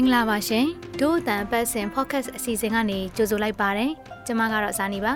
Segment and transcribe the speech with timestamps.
[0.00, 0.66] မင်္ဂလာပါရှင်
[1.00, 3.90] ဒို့အတန်ပတ်စင် podcast အစီအစဉ်ကနေကြိုဆိုလိုက်ပါတယ်
[4.26, 5.12] ကျမကတော့ဇာနီပါ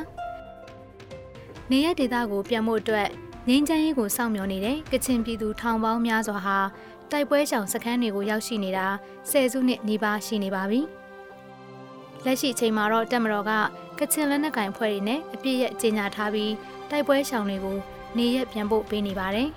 [1.70, 3.08] နေရဒေတာကိုပြန်ဖို့အတွက်
[3.48, 6.58] ငင်းချမ်းရေးကိုစောင့်မျှော်နေတဲ့ကချင်ပြည်သူထောင်ပေါင်းများစွာဟာ
[7.10, 8.86] တိုက်ပွဲရှောင်စခန်းတွေကိုရောက်ရှိနေတာ
[9.30, 10.80] ဆယ်စုနှစ်နီးပါးရှိနေပါပြီ
[12.24, 13.52] လက်ရှိအချိန်မှာတော့တက်မတော်က
[13.98, 16.52] ကချင်လက်နက်ကင်ဖွဲ့တွေနဲ့အပြည့်ရကြေညာထားပြီး
[16.90, 17.76] တိုက်ပွဲရှောင်တွေကို
[18.18, 19.48] နေရပြန်ဖို့ပေးနေပါတယ်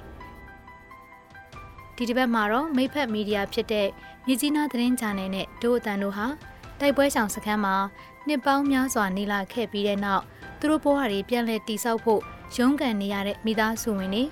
[1.95, 3.87] ဒီတစ်ပတ်မှာတော့မိဖက်မီဒီယာဖြစ်တဲ့
[4.27, 6.25] မြကြီးနားသတင်းချာနယ်နဲ့ဒို့အတန်တို့ဟာ
[6.79, 7.75] တိုက်ပွဲဆောင်စခန်းမှာ
[8.27, 10.23] နှစ်ပေါင်းများစွာနေလာခဲ့ပြီးတဲ့နောက်
[10.59, 12.21] သူတို့ဘဝတွေပြန်လည်တည်ဆောက်ဖို့
[12.55, 14.23] ရုန်းကန်နေရတဲ့မိသားစုဝင်တွေ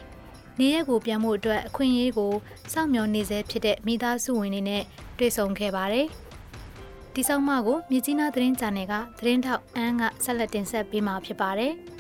[0.60, 2.34] နေရက်ကိုပြန်ဖို့အတွက်အခွင့်အရေးကို
[2.74, 4.84] စောင့်မျှော်နေစေဖြစ်တဲ့မိသားစုဝင်တွေနဲ့
[5.18, 6.08] တွေ့ဆုံခဲ့ပါတယ်။
[7.14, 11.74] ဒီဆောင်မကိုမြကြီးနားသတင်းချာနယ်ကသတင်းထောက်အန်းကဆက်လက်တင်ဆက်ပေးမှာဖြစ်ပါတယ်။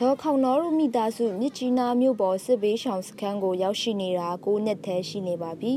[0.00, 5.74] ဒေါ်ခေါနောရုမိသားစုမြစ်ကြီးနားမြို့ပေါ်စစ်ဘေးရှောင်စခန်းကိုရောက်ရှိနေတာ9နှစ်ထဲရှိနေပါပြီ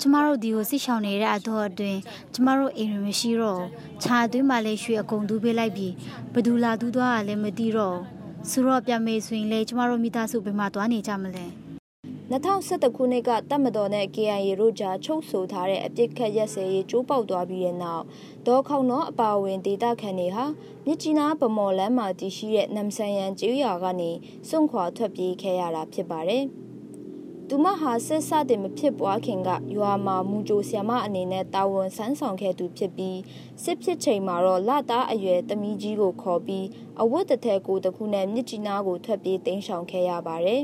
[0.00, 1.98] ကျမတို့ဒီကိုစစ်ရှောင်နေတဲ့အတော့အတွင်း
[2.34, 3.62] ကျမတို့အိမ်ရမရှိတော့
[4.02, 5.92] ခြာအတွင်းမှာလည်းရွှေအကုန်တူးပေးလိုက်ပြီး
[6.34, 7.98] ဘသူလာတူးသွားတာလည်းမသိတော့
[8.50, 11.46] ဆိုတော့ပြမေဆိုရင်လေကျမတို့မိသားစုဘယ်မှာသွားနေကြမလဲ
[12.30, 18.04] 2011ခုနှစ်ကတပ်မတော်နဲ့ KIA တို့ကြားချုပ်ဆိုထားတဲ့အပြစ်ခတ်ရက်စဲရေးကျိုးပေါက်သွားပြီးတဲ့နောက်
[18.46, 20.44] ဒေါ်ခေါနောအပါအဝင်ဒေတာခန်တွေဟာ
[20.86, 24.10] မြစ်ကြီးနားဗမော်လမ်းမှာတည်ရှိတဲ့နမ်ဆန်ယန်ကျေးရွာကနေ
[24.48, 26.44] စွန့်ခွာထွက်ပြေးခဲ့ရတာဖြစ်ပါတယ်။
[27.50, 33.18] သူမဟာစစ်စတင်မဖြစ်ပွားခင်ကရွာမှာမူကြိုဆ iam အနေနဲ့တာဝန်ဆန်းဆောင်ခဲ့သူဖြစ်ပြီး
[33.62, 36.66] စစ်ဖြစ်ချိန်မှာတော့လသားအရွယ်သမီးကြီးကိုခေါ်ပြီး
[37.02, 40.62] အဝတ်တထည်ကိုတခုနဲ့မြစ်ကြီးနားကိုထွက်ပြေးတင်းရှောင်ခဲ့ရပါတယ်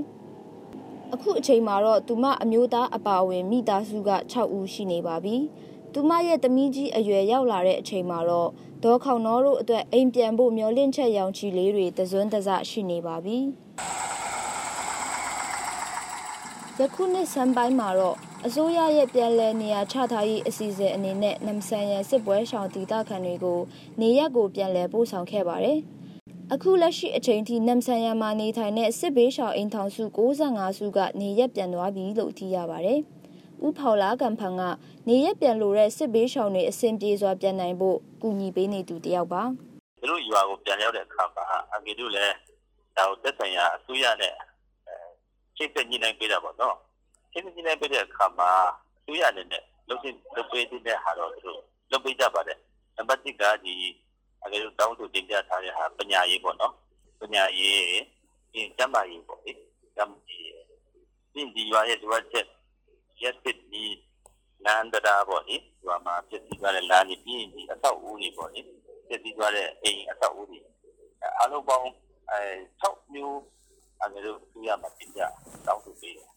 [1.15, 5.37] ။အခုအချိန်မှာတော့သူမအမျိုးသားအပါအဝင်မိသားစုက6ဦးရှိနေပါပြီ။
[5.93, 8.51] သူမရဲ့သမီးကြီးအရွယ်ရောက်လာတဲ့အချိန်မှာတော့
[8.85, 13.39] ဒေါ်ခေါနောတို့အတွက်အိမ်ပြန်ဖို့မျှော်လင့်ချက်ရောင်ချီလေးတွေတစွန်းတစရှိနေပါပြီ။
[16.81, 18.17] ယခုနှစ်ဆန်းပိုင်းမှာတော့
[18.47, 23.61] အစိုးရရဲ့ပြန်လည်နေရာချထားရေးအစီအစဉ်အနေနဲ့နမ်ဆန်ရန်စစ်ပွဲရှောင်ဒေသခံတွေကို
[24.01, 25.79] နေရက်ကိုပြန်လည်ပို့ဆောင်ခဲ့ပါတယ်။
[26.53, 33.01] အခုလက်ရှိအချိန်ထိနမ်ဆန်ယန်မှာနေထိုင်တဲ့စစ်ဘေးရှောင်အိမ်ထောင်စု65စုကနေရက်ပြန်သွားပြီလို့သိရပါတယ်။
[33.67, 34.63] ဦးဖော်လာကံဖန်က
[35.09, 39.43] နေရက်ပြန်လို့တဲ့စစ်ဘေးရှောင်တွေအဆင်ပြေစွာပြန်နိုင်ဖို့ကူညီပေးနေသူတယောက်ပါ။
[40.01, 42.35] သူတို့ရွာကိုပြန်ရောက်တဲ့အခါမှာအမေတို့လည်း
[42.97, 44.35] ဒါကိုသက်ဆိုင်ရာအစိုးရနဲ့
[45.63, 46.77] ချိတ်ဆက်ညှိနှိုင်းပေးတာပေါ့နော်။
[47.33, 48.51] ချိတ်ဆက်ညှိနှိုင်းပေးတဲ့အခါမှာ
[48.99, 52.59] အစိုးရအနေနဲ့လုပ်ဖြစ်လုပ်ပေးတဲ့ဟာတော့သူတို့လုပ်ပေးကြပါတယ်။
[52.97, 53.75] နံပါတ်1ကဒီ
[54.45, 56.75] အကယ်လို့တောင်းဆိုတင်ပြထားတဲ့ဟာပညာရေးပေါ့နော်
[57.21, 57.81] ပညာရေး
[58.53, 59.53] ဒီကျမ်းမာရေးပေါ့လေ
[59.97, 60.53] ကျမ်းမာရေး
[61.33, 62.47] ဒီဒီရွာရဲ့ဒီဝတ်ချက်
[63.23, 63.85] ရက်စစ်ဒီ
[64.65, 68.61] လမ်းတရားပေါ့လေဒီမှာဖြစ်ပြီးသွားတဲ့လမ်းကြီးပြီးဒီအဆောက်အဦတွေပေါ့လေ
[69.09, 70.59] ဖြစ်ပြီးသွားတဲ့အိမ်အဆောက်အဦတွေ
[71.41, 71.91] အလုံးပေါင်း
[72.31, 72.41] အဲ
[72.83, 73.41] 6မျိုး
[74.03, 75.21] အကယ်လို့သူရမှာတင်ပြ
[75.67, 76.29] တောင်းဆိုပေးတယ်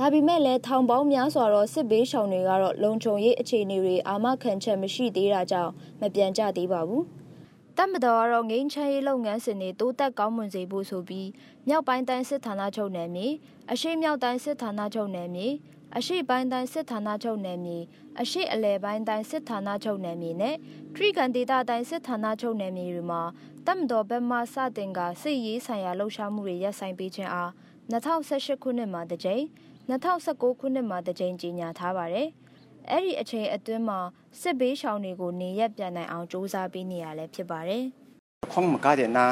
[0.00, 7.02] ဒါပေမဲ့လည်းထောင်ပေါင်းများစွာသောစစ်ဘေးရှောင်တွေကတော့လုံခြုံရေးအခြေအနေတွေအာမခံချက်မရှိသေးတာကြောင့်မပြန်ကြသေးပါဘူး။
[7.76, 11.28] တပ်မတော်ကတော့ငိမ်းချမ်းရေးလုပ်ငန်းစဉ်တွေတိုးတက်ကောင်းမွန်စေဖို့ဆိုပြီး
[11.68, 13.26] မြောက်ပိုင်းတိုင်းစစ်ဌာနချုပ်နယ်မြေ
[13.72, 15.48] အရှိမြောက်တိုင်းစစ်ဌာနချုပ်နယ်မြေ
[15.96, 17.78] အရှိပိုင်းတိုင်းစစ်ဌာနချုပ်နယ်မြေ
[18.20, 20.56] အရှိအလဲပိုင်းတိုင်းစစ်ဌာနချုပ်နယ်မြေနဲ့
[20.94, 23.22] ထရီကန်ဒေတာတိုင်းစစ်ဌာနချုပ်နယ်မြေတွေမှာ
[23.66, 27.50] တပ်မတော်ဘက်မှစတင်ကစစ်ရေးဆိုင်ရာလှုပ်ရှားမှုတွေရပ်ဆိုင်းပေးခြင်းအား
[27.90, 29.44] 2018ခုနှစ်မှာတစ်ကြိမ်
[29.88, 32.28] 2019ခုနှစ်မှာတစ်ကြိမ်ကြေညာထားပါတယ်။
[32.90, 33.98] အဲ့ဒီအချိန်အတွင်းမှာ
[34.40, 37.82] စစ်ဘေးရှောင်တွေကိုနေရက်ပြန်နိုင်အောင်စူးစမ်းပေးနေရလဲဖြစ်ပါတယ်။
[38.52, 39.26] ခေါင်းမကားတဲ့နာ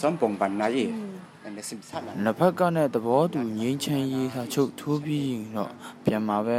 [0.00, 0.84] စွန်ပုံပန်နာယေ
[2.24, 5.70] နှစ်ဖက်ကနဲ့သဘောတူငြိမ်းချမ်းရေးစာချုပ်ထိုးပြီးရင်တော့
[6.04, 6.58] ပြန်มาပဲ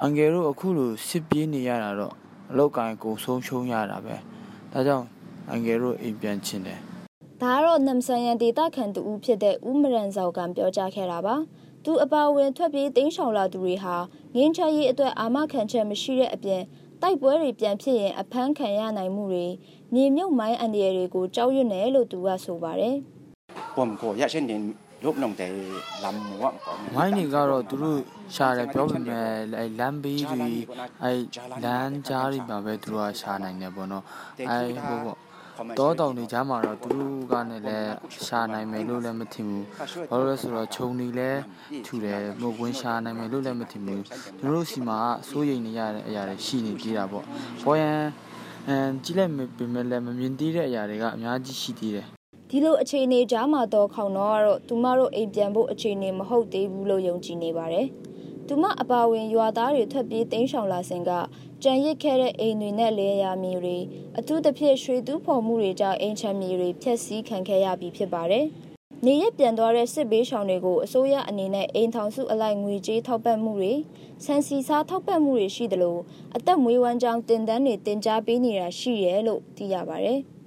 [0.00, 2.14] အန်ဂယ်တို့အခုလိုစစ်ပြေးနေရတာတော့
[2.50, 4.16] အလောက်ကိုင်းကိုဆုံးရှုံးရတာပဲ
[4.72, 5.06] ဒါကြောင့်
[5.50, 6.78] အန်ဂယ်တို့အိမ်ပြန်ချင်တယ်
[7.42, 11.34] ဒါကတော့နမ်ဆန်ယန်ဒေတာခန်တူဦးဖြစ်တဲ့ဦးမရန်ဇောက်ကပြောကြားခဲ့တာပါ
[11.84, 13.94] သူအပါဝင်ထွက်ပြေးတင်းရှောင်လာသူတွေဟာ
[14.36, 16.62] ငင်းချရေးအတွက်အာမခံချက်မရှိတဲ့အပြင်
[17.02, 19.46] တိုက်ပွဲတွေပြန်ဖြစ်ရင်အဖမ်းခံရနိုင်မှုတွေ
[19.94, 22.94] မြေမြုပ်မိုင်းအန္တရာယ်တွေကိုကြောက်ရွံ့တယ်လို့သူကဆိုပါတယ်။
[23.76, 24.62] ပုံကိုရချင်းတင်
[25.04, 25.52] လုတ်လုံးတယ်
[26.02, 26.54] လမ်းမောပေါ့
[26.94, 27.98] မိုင်းတွေကတော့သူတို့
[28.34, 29.26] ရှာတယ်ပြောပေမဲ့
[29.58, 30.48] အဲလမ်းဘေးတွေ
[31.02, 31.12] အဲ
[31.64, 34.04] လမ်းကြားတွေမှာပဲသူတို့ကရှာနိုင်တယ်ပေါ့နော်
[34.48, 35.18] အဲဟိုပေါ့
[35.78, 37.92] တောတောင်တွေကြားမှာတော့သူတို့ကလည်းလည်း
[38.26, 39.64] ရှာနိုင်မယ်လို့လည်းမထင်ဘူး
[40.10, 41.30] ဘာလို့လဲဆိုတော့ခြုံနေလဲ
[41.86, 44.02] ထူတယ်မဟုတ်ဝင်ရှာနိုင်မယ်လို့လည်းမထင်ဘူး
[44.38, 44.98] သူတို့စီမှာ
[45.28, 47.24] စိုးရိမ်နေရတဲ့အရာတွေရှိနေသေးတာပေါ့
[47.62, 47.98] ဘောရန်
[48.68, 52.06] အမ်ကြည့်လိုက်ပေမဲ့လည်းမမြင်သေးတဲ့အရာတွေကအများကြီးရှိသေးတယ်
[52.50, 57.86] ဒီလိုအခြေအနေကြားမှာတော့ခေါင်တော့ကတော့သူမတို့အိမ်ပြန်ဖို့အခြေအနေမဟုတ်သေးဘူးလို့ယုံကြည်နေပါတယ်။
[58.52, 61.10] သူမအပါဝင်ရွာသားတွေထွက်ပြေးတိမ်းရှောင်လာစဉ်က
[61.62, 63.78] ကြံရစ်ခဲ့တဲ့အိမ်တွေနဲ့လေယာမြေတွေ
[64.18, 68.46] အထူးသဖြင့်ရွှေတူးဖော်မှုတွေကြောင့်အိမ်ချမ်းမြေတွေဖျက်ဆီးခံခဲ့ရပြီးဖြစ်ပါတယ်။
[69.06, 73.72] နေရက်ပြန်သွားတဲ့စစ်ဘေးရှောင်တွေကိုအစိုးရအနေနဲ့အိမ်ထောင်စုအလိုက်ငွေကြေးထောက်ပံ့မှုတွေ
[74.24, 75.98] ဆန်စီစားထောက်ပံ့မှုတွေရှိသလို
[76.36, 80.20] အသက်မွေးဝမ်းကြောင်းတင်ဒန်းတွေတင် जा ပေးနေတာရှိရဲလို့သိရပါတယ်။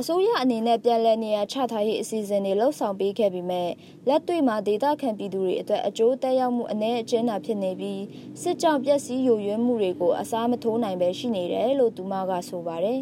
[0.00, 3.70] အစိုးရအနေနဲ့ပြန်လည်နေရာချထားရေးအစီအစဉ်တွေလှုပ်ဆောင်ပေးခဲ့ပြီးမဲ့
[4.08, 8.02] လက်တွေ့မှာဒေသခံပြည်သူတွေအတွက်အကျိုးသက်ရောက်မှုအ ਨੇ အကျဉ်းသာဖြစ်နေပြီး
[8.42, 13.00] စစ်ကြောင့်ပျက်စီးယိုယွင်းမှုတွေကိုအစားမထိုးနိုင်ပဲရှိနေတယ်လို့သူမကဆိုပါတယ်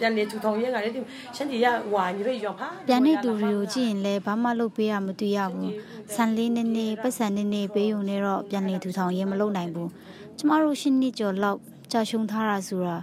[0.00, 0.94] ပြန်နေထူထောင်ရဲကလည်း
[1.36, 5.72] ရှန်တီရဟွာညီတို့ရောဖာပြန်နေသူတွေကိုကြည့်ရင်လည်းဘာမှလုပ်ပေးရမတွေ့ရဘူး
[6.14, 9.90] ဆန်လေးနည်းနည်းပတ်စံနည်းနည်းပေးုံနဲ့တော့ပြန်နေထူထောင်ရဲမလုပ်နိုင်ဘူး
[10.38, 11.58] ကျမတို့ရှင်းနှစ်ကျော်လောက်
[11.92, 12.96] ကြာရှုံထားတာဆိုတာ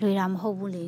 [0.00, 0.86] လွယ်တာမဟုတ်ဘူးလေ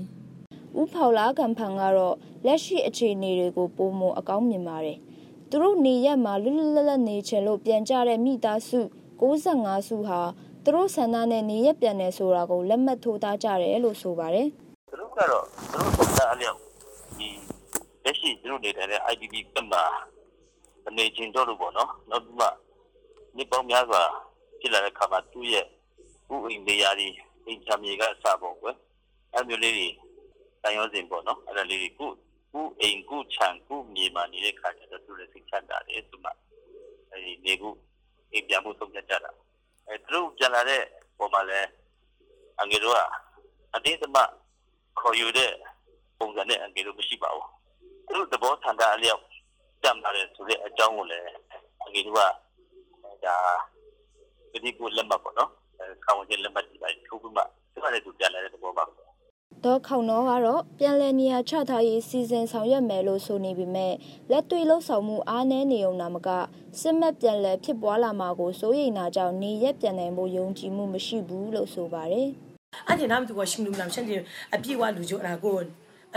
[0.81, 2.17] ဦးဖော်လာကံဖန်ကတော့
[2.47, 4.99] လက်ရှိအခြေအနေတွေကိုပုံမအကောင်းမြင်ပါတယ်။
[5.51, 8.81] သူတို့နေရက်မှာလွတ်လွတ်လပ်လပ်နေချင်လို့ပြန်ကြတဲ့မိသားစု
[9.21, 10.21] 65စုဟာ
[10.65, 14.47] သူတို့ဆန္ဒနဲ့နေရက်ပြန်နေဆိုတာကိုလက်မှတ်ထိုးသားကြတယ်လို့ဆိုပါတယ်။
[14.91, 16.59] သူတို့ကတော့သူတို့ဆန္ဒအလျောက်
[17.19, 17.29] ဒီ
[18.05, 19.85] လက်ရှိသူတို့နေတဲ့ IDP ကမှာ
[20.87, 22.47] အနေချင်းတော့လို့ပေါ့နော်။နောက်ပြီးမှ
[23.37, 24.03] နေပေါင်းများစွာ
[24.61, 25.65] ဖြစ်လာတဲ့ခါမှာသူ့ရဲ့
[26.33, 27.09] ဥအိမ်နေရာဒီ
[27.47, 28.77] အိမ်ချမ်းမြေကအစပေါ့ကွယ်။
[29.35, 29.89] အဲမျိုးလေးတွေ
[30.65, 32.11] တန်ရောစင်ပေါ့နော်အဲ့ဒါလေးကို
[32.53, 36.31] ကုအိမ်ကုခြံကုမြေမှာနေတဲ့ခါကျတော့သူလည်းစိတ်ချမ်းသာတယ်သူမှ
[37.11, 37.69] အဲဒီနေကု
[38.33, 39.31] အိမ်ပြန်မှုသုံးဖြတ်ကြတာ
[39.87, 40.83] အဲသူတို့ပြန်လာတဲ့
[41.19, 41.69] ပုံမှာလည်း
[42.61, 42.99] အငယ်တို့က
[43.75, 44.17] အတင်းသမ
[45.01, 45.53] ခေါ်ယူတဲ့
[46.19, 47.49] ပုံစံနဲ့အငယ်တို့မရှိပါဘူး
[48.07, 49.23] သူတို့သဘောထန်တာအလျောက်
[49.83, 51.29] တတ်ပါတယ်ဆိုတဲ့အကြောင်းကိုလည်း
[51.85, 52.21] အငယ်တို့က
[53.25, 53.37] ဒါ
[54.65, 58.85] ဒီကိုလက်မှတ်ပေါ့နော်အဲခေါင်းချင်းလက်မှတ်ဒီပိုင်းထုတ်ပြီးမှသူကလည်းသူပြန်လာတဲ့သဘောပါ
[59.65, 63.93] ဒေါ်ခေါနောကတော့ပြန်လည်နေရာချထားရေးစီစဉ်ဆောင်ရွက်မယ်လို့ဆိုနေပေမဲ့
[64.31, 66.29] လက်တွေ့လှုပ်ဆောင်မှုအားနည်းနေုံနာမက
[66.81, 72.29] စစ်မှတ်ပြန်လည်ဖြစ်ပွားလာမှာကိုစိုးရိမ်တာကြောင့်နေရက်ပြန်နိုင်ဖို့ယုံကြည်မှုမရှိဘူးလို့ဆိုပါတယ်။
[72.89, 74.15] အဲ့ဒီနားမတူကရှင်လူမလားရှင်ဒီ
[74.55, 75.57] အပြည့်ဝလူကြအရာကို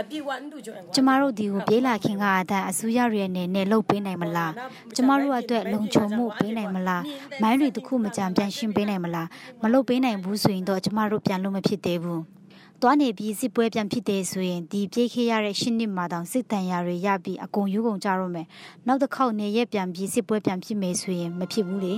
[0.00, 4.52] အပြည့်ဝလူကြကျမတို့ဒီကိုပြေးလာခင်ကအတဲ့အစူရရဲ့နေနဲ့လှုပ်ပေးနိုင်မလား
[4.96, 7.02] ကျမတို့အတွက်လုံခြုံမှုပေးနိုင်မလား
[7.42, 9.28] မိုင်းတွေတခုမကြံပြန်ရှင်းပေးနိုင်မလား
[9.62, 12.37] မလှုပ်ပေးနိုင်ဘူးဆိုရင်တော့ကျမတို့ပြန်လို့မဖြစ်သေးဘူး
[12.82, 18.46] သွားနေပြီးစစ်ပွဲပြန်ဖြစ်တယ်ဆိုရင်ဒီပြေးခေးရတဲ့ရှစ်နှစ်မှာတောင်စစ်တန်ရာတွေရပြီးအကုန်ယူကုန်ကြတော့မယ်
[18.86, 21.94] နောက်တစ်ခေါက်နေရက်ပြန်ပြီးစစ်ပွဲပြန်ဖြစ်မယ်ဆိုရင်မဖြစ်ဘူးလေ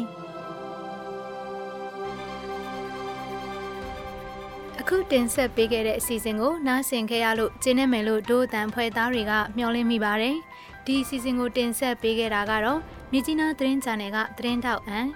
[4.80, 10.36] အခုတင်ဆက်ပေးခဲ့တဲ့အစီအစဉ်ကိုနားဆင်ခဲ့ရလို့ကျင်းနေမယ်လို့ဒိုးတန်ဖွဲ့သားတွေကမျှော်လင့်မိပါတယ်
[10.86, 12.80] ဒီအစီအစဉ်ကိုတင်ဆက်ပေးခဲ့တာကတော့
[13.12, 15.06] မြကြီးနားသတင်းချန်နယ်ကသတင်းတောက်အန်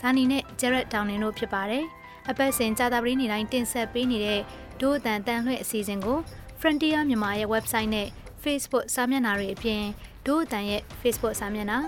[0.00, 1.84] ဇာနီနဲ့ဂျရက်တောင်နင်တို့ဖြစ်ပါတယ်
[2.30, 4.40] အပတ်စဉ်ကြာသပတေးနေ့တိုင်းတင်ဆက်ပေးနေတဲ့
[4.80, 6.18] ဒို့အတန်တန်လွှင့်အစီအစဉ်ကို
[6.60, 8.08] Frontier မြန်မာရဲ့ website နဲ့
[8.42, 9.82] Facebook စာမျက်နှာတွေအပြင်
[10.26, 11.78] ဒို့အတန်ရဲ့ Facebook စာမျက်နှာ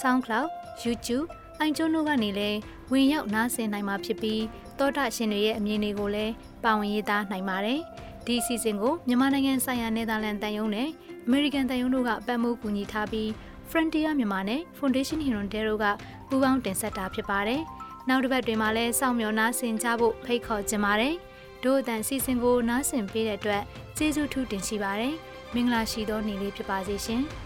[0.00, 0.46] SoundCloud
[0.84, 1.26] YouTube
[1.58, 2.58] အိုင်ကျွန်းတို့ကနေလည်း
[2.92, 4.42] ဝင်ရောက်နားဆင်နိုင်မှာဖြစ်ပြီး
[4.78, 6.32] တောတာရှင်တွေရဲ့အမြင်တွေကိုလည်း
[6.64, 7.80] ပါဝင်ရေးသားနိုင်ပါတယ်။
[8.26, 10.88] ဒီအစီအစဉ်ကိုမြန်မာနိုင်ငံဆိုင်ရာနယ်သာလန်တန်ယုံနဲ့
[11.26, 13.28] American တန်ယုံတို့ကပတ်မှုကူညီထားပြီး
[13.70, 15.86] Frontier မြန်မာနဲ့ Foundation Hirondale တို့က
[16.28, 17.60] ပူးပေါင်းတင်ဆက်တာဖြစ်ပါတယ်။
[18.08, 21.14] နောက်တစ်ပတ်တွင်မှလည်းစောင့်မျှော်နားဆင်ကြဖို့ဖိတ်ခေါ်ချင်ပါတယ်။
[21.66, 23.62] ဒို့အတန်စီစဉ်ကိုနားဆင်ပေးတဲ့အတွက်
[23.96, 25.14] ကျေးဇူးထူးတင်ရှိပါတယ်။
[25.54, 27.22] မင်္ဂလာရှိသောနေ့လေးဖြစ်ပါစေရှင်။